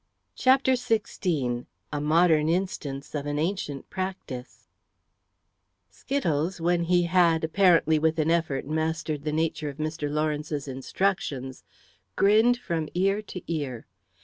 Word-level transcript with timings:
'"CHAPTER 0.35 0.71
XVI 0.71 1.67
A 1.93 2.01
MODERN 2.01 2.49
INSTANCE 2.49 3.13
OF 3.13 3.27
AN 3.27 3.37
ANCIENT 3.37 3.87
PRACTICE 3.91 4.67
Skittles, 5.91 6.59
when 6.59 6.85
he 6.85 7.03
had, 7.03 7.43
apparently 7.43 7.99
with 7.99 8.17
an 8.17 8.31
effort, 8.31 8.65
mastered 8.65 9.25
the 9.25 9.31
nature 9.31 9.69
of 9.69 9.77
Mr. 9.77 10.09
Lawrence's 10.09 10.67
instructions, 10.67 11.63
grinned 12.15 12.57
from 12.57 12.89
ear 12.95 13.21
to 13.21 13.43
ear. 13.45 13.85